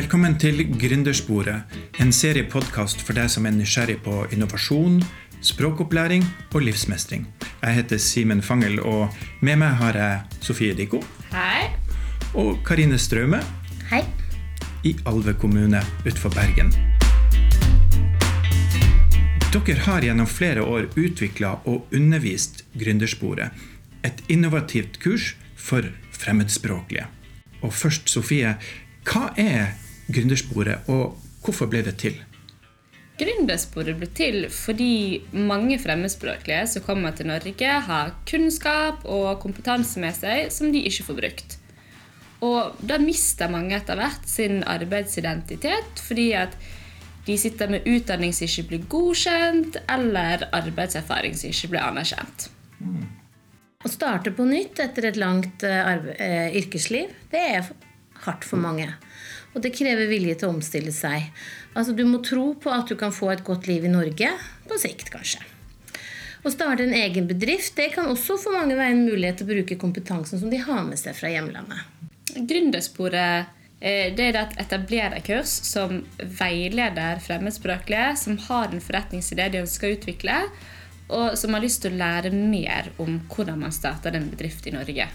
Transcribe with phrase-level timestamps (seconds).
[0.00, 4.94] Velkommen til Gründersporet, en serie podkast for deg som er nysgjerrig på innovasjon,
[5.44, 6.22] språkopplæring
[6.54, 7.26] og livsmestring.
[7.60, 9.12] Jeg heter Simen Fangel, og
[9.44, 11.02] med meg har jeg Sofie Dikko
[11.34, 11.66] Hei.
[12.32, 13.42] og Karine Straume
[13.90, 14.00] Hei.
[14.88, 16.72] i Alve kommune utenfor Bergen.
[19.52, 23.52] Dere har gjennom flere år utvikla og undervist Gründersporet,
[24.00, 27.04] et innovativt kurs for fremmedspråklige.
[27.60, 28.56] Og først, Sofie,
[29.04, 29.76] hva er
[30.10, 32.18] Gründersporet, og hvorfor ble det til?
[33.20, 40.16] Gründersporet ble til fordi mange fremmedspråklige som kommer til Norge, har kunnskap og kompetanse med
[40.16, 41.56] seg som de ikke får brukt.
[42.40, 46.56] Og da mister mange etter hvert sin arbeidsidentitet fordi at
[47.26, 52.48] de sitter med utdanning som ikke blir godkjent, eller arbeidserfaring som ikke blir anerkjent.
[53.84, 57.68] Å starte på nytt etter et langt eh, arbe- eh, yrkesliv, det er
[58.24, 58.88] hardt for mange.
[59.54, 61.30] Og det krever vilje til å omstille seg.
[61.74, 64.30] Altså, du må tro på at du kan få et godt liv i Norge,
[64.70, 65.42] på sikt kanskje.
[66.40, 69.52] Å starte en egen bedrift det kan også for mange være en mulighet til å
[69.52, 71.82] bruke kompetansen som de har med seg fra hjemlandet.
[72.48, 73.50] Gründersporet
[73.82, 75.98] eh, det er et etablererkurs som
[76.40, 80.38] veileder fremmedspråklige som har en forretningsidé de ønsker å utvikle,
[81.10, 84.74] og som har lyst til å lære mer om hvordan man starter en bedrift i
[84.78, 85.10] Norge.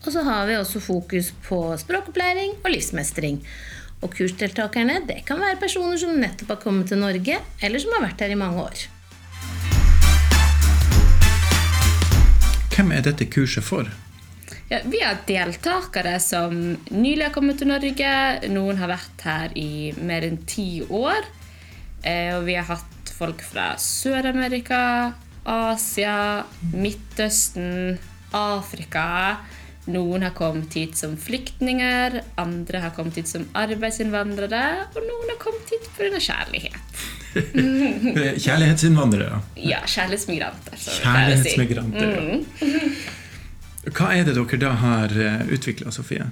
[0.00, 3.42] Og så har vi også fokus på språkopplæring og livsmestring.
[4.00, 8.06] Og kursdeltakerne det kan være personer som nettopp har kommet til Norge, eller som har
[8.06, 8.86] vært her i mange år.
[12.72, 13.90] Hvem er dette kurset for?
[14.70, 16.54] Ja, vi har deltakere som
[16.94, 18.14] nylig har kommet til Norge.
[18.48, 21.26] Noen har vært her i mer enn ti år.
[22.06, 25.12] Eh, og vi har hatt folk fra Sør-Amerika,
[25.44, 27.98] Asia, Midtøsten,
[28.32, 29.42] Afrika.
[29.90, 34.64] Noen har kommet hit som flyktninger, andre har kommet hit som arbeidsinnvandrere,
[34.94, 36.20] og noen har kommet hit pga.
[36.20, 37.00] kjærlighet.
[38.44, 39.40] Kjærlighetsinnvandrere.
[39.62, 40.76] Ja, kjærlighetsmigranter.
[40.76, 41.00] vi si.
[41.02, 42.14] Kjærlighetsmigranter.
[42.60, 42.84] ja.
[43.90, 45.14] Hva er det dere da har
[45.50, 46.26] utvikla, Sofie?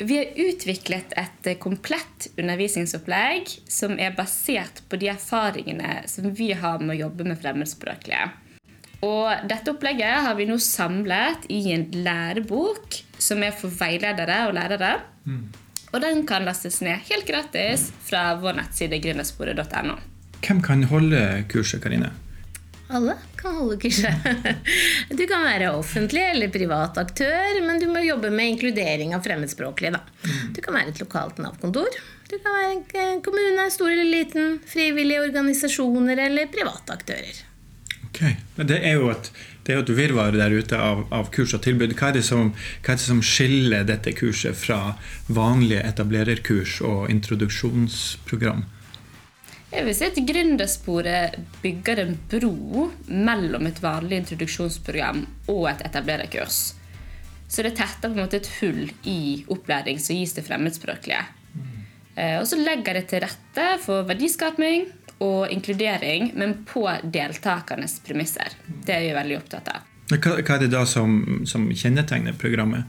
[0.00, 6.54] Vi har utviklet et eh, komplett undervisningsopplegg som er basert på de erfaringene som vi
[6.56, 8.30] har med å jobbe med fremmedspråklige.
[9.06, 14.56] Og dette opplegget har vi nå samlet i en lærebok som er for veiledere og
[14.56, 14.92] lærere.
[15.90, 19.96] Og den kan lastes ned helt gratis fra vår nettside gründersporet.no.
[20.40, 22.12] Hvem kan holde kurset, Karine?
[22.90, 24.14] Alle kan holde kurset.
[25.18, 29.92] Du kan være offentlig eller privat aktør, men du må jobbe med inkludering av fremmedspråklige.
[29.94, 30.30] Da.
[30.54, 32.00] Du kan være et lokalt Nav-kontor.
[32.30, 37.46] Du kan være en kommune, stor eller liten, frivillige organisasjoner eller private aktører.
[38.20, 39.30] Ok, Men Det er jo et,
[39.64, 41.94] det er et virvar der ute av, av kurs og tilbud.
[41.96, 42.52] Hva er, det som,
[42.84, 44.96] hva er det som skiller dette kurset fra
[45.32, 48.66] vanlige etablererkurs og introduksjonsprogram?
[49.70, 56.60] Jeg vil si at Gründersporet bygger en bro mellom et vanlig introduksjonsprogram og et etablererkurs.
[57.50, 61.22] Så det tetter på en måte et hull i opplæring som gis til fremmedspråklige.
[62.16, 64.88] Eh, Og så legger det til rette for verdiskaping
[65.20, 68.56] og inkludering, men på deltakernes premisser.
[68.66, 69.86] Det er vi veldig opptatt av.
[70.10, 72.88] Hva, hva er det da som, som kjennetegner programmet?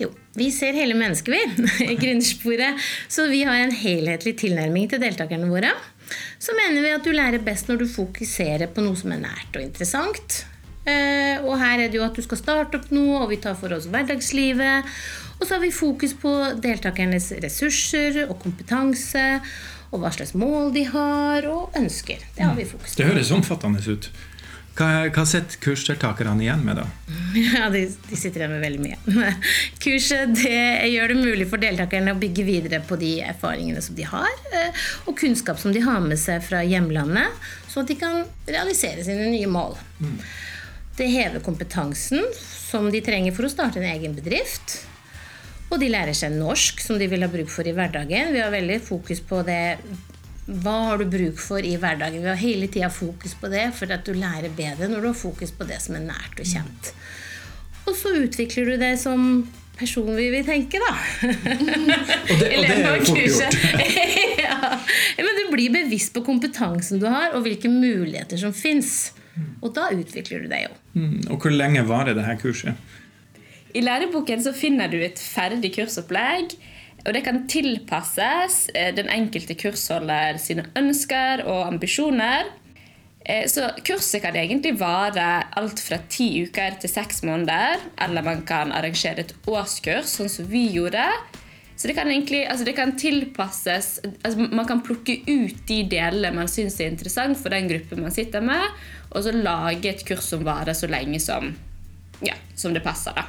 [0.00, 2.80] Jo, vi ser hele mennesket, vi, i gründersporet.
[3.08, 5.72] Så vi har en helhetlig tilnærming til deltakerne våre.
[6.40, 9.54] Så mener vi at du lærer best når du fokuserer på noe som er nært
[9.54, 10.42] og interessant.
[10.88, 13.58] Eh, Og her er det jo at du skal starte opp noe, og vi tar
[13.60, 14.88] for oss hverdagslivet.
[15.40, 16.32] Og så har vi fokus på
[16.64, 19.26] deltakernes ressurser og kompetanse,
[19.90, 22.22] og hva slags mål de har, og ønsker.
[22.36, 23.00] Det har vi fokus på.
[23.00, 24.10] Det høres omfattende ut.
[24.78, 26.86] Hva, hva sitter kursdeltakerne igjen med, da?
[27.56, 29.32] Ja, de, de sitter igjen med veldig mye.
[29.82, 34.06] Kurset det gjør det mulig for deltakerne å bygge videre på de erfaringene som de
[34.08, 38.22] har, eh, og kunnskap som de har med seg fra hjemlandet, sånn at de kan
[38.48, 39.76] realisere sine nye mål.
[40.96, 44.80] Det hever kompetansen som de trenger for å starte en egen bedrift.
[45.70, 48.32] Og de lærer seg norsk, som de vil ha bruk for i hverdagen.
[48.34, 49.60] Vi har veldig fokus på det
[50.50, 52.24] hva har du bruk for i hverdagen?
[52.24, 55.18] Vi har hele tida fokus på det, for at du lærer bedre når du har
[55.18, 56.90] fokus på det som er nært og kjent.
[57.86, 59.44] Og så utvikler du det som
[59.78, 60.90] person vi vil tenke, da.
[62.30, 63.54] Og det, og det er jo fort gjort.
[64.44, 64.58] ja.
[65.20, 69.12] Men du blir bevisst på kompetansen du har, og hvilke muligheter som fins.
[69.62, 70.74] Og da utvikler du deg jo.
[70.98, 72.76] Mm, Og hvor lenge varer det her kurset?
[73.74, 76.56] I læreboken så finner du et ferdig kursopplegg.
[77.06, 82.50] Og det kan tilpasses eh, den enkelte kursholder sine ønsker og ambisjoner.
[83.24, 87.80] Eh, Så kurset kan egentlig vare alt fra ti uker til seks måneder.
[88.04, 91.06] Eller man kan arrangere et årskurs, sånn som vi gjorde.
[91.80, 96.34] Så det kan egentlig altså det kan tilpasses altså Man kan plukke ut de delene
[96.36, 98.60] man syns er interessant for den gruppen man sitter med,
[99.14, 101.54] og så lage et kurs som varer så lenge som,
[102.20, 103.16] ja, som det passer.
[103.16, 103.26] da.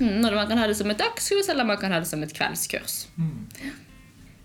[0.00, 2.22] Mm, når man kan ha det som et dagskurs eller man kan ha det som
[2.22, 3.06] et kveldskurs.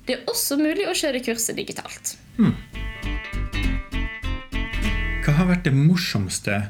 [0.05, 2.15] Det er også mulig å kjøre kurset digitalt.
[5.25, 6.63] Hva har vært det morsomste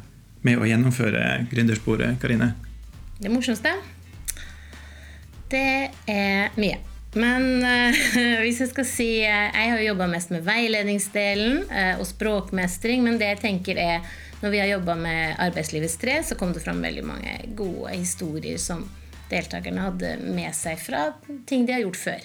[0.43, 2.53] med å gjennomføre gründersporet, Karine?
[3.19, 3.75] Det morsomste?
[5.51, 6.88] Det er mye.
[7.17, 7.95] Men uh,
[8.44, 13.17] hvis jeg skal si uh, Jeg har jobba mest med veiledningsdelen uh, og språkmestring, men
[13.21, 14.06] det jeg tenker er
[14.39, 18.61] når vi har jobba med Arbeidslivets tre, så kom det fram veldig mange gode historier
[18.61, 18.85] som
[19.29, 21.09] deltakerne hadde med seg fra
[21.50, 22.23] ting de har gjort før.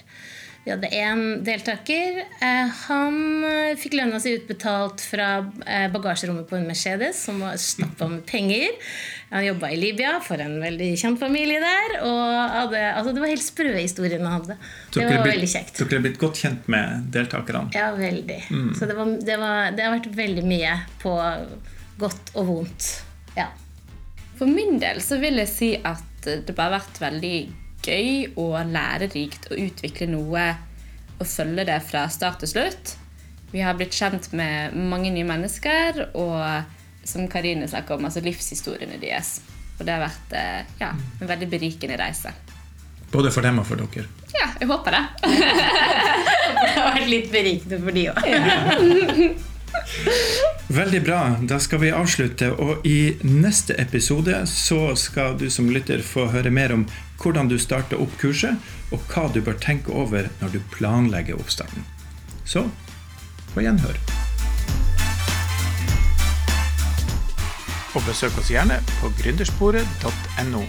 [0.64, 2.22] Vi hadde én deltaker.
[2.40, 5.26] Eh, han eh, fikk lønna si utbetalt fra
[5.69, 8.70] eh, bagasjerommet på en Mercedes som var stappa med penger.
[9.34, 11.99] Han jobba i Libya for en veldig kjent familie der.
[12.06, 12.22] Og
[12.55, 14.56] hadde, altså det var helt sprø historien han hadde.
[14.94, 15.82] Det var blitt- veldig kjekt.
[15.82, 17.67] Dere er blitt godt kjent med deltakerne.
[17.76, 18.38] Ja, veldig.
[18.78, 21.12] Så det, var, det, var, det har vært veldig mye på
[22.00, 22.88] godt og vondt.
[23.37, 23.50] Ja.
[24.38, 27.34] For min del så vil jeg si at det bare har vært veldig
[27.84, 30.46] gøy og lærerikt å utvikle noe
[31.20, 32.94] og følge det fra start til slutt.
[33.54, 38.98] Vi har blitt kjent med mange nye mennesker, og som Karine snakker om, altså livshistoriene
[39.02, 39.36] deres.
[39.78, 40.90] Og det har vært eh, ja,
[41.20, 42.34] en veldig berikende reise.
[43.12, 44.08] Både for dem og for dere.
[44.34, 45.04] Ja, jeg håper det.
[46.64, 48.16] Det har vært litt berikende for de òg.
[50.69, 51.37] Veldig bra.
[51.43, 52.49] Da skal vi avslutte.
[52.56, 56.87] Og i neste episode så skal du som lytter få høre mer om
[57.20, 58.56] hvordan du starter opp kurset,
[58.93, 61.84] og hva du bør tenke over når du planlegger oppstarten.
[62.44, 62.66] Så
[63.55, 64.00] på gjenhør.
[67.94, 70.64] Og besøk oss gjerne på gründersporet.no.